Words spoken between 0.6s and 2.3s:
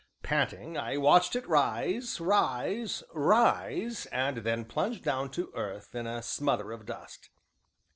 I watched it rise,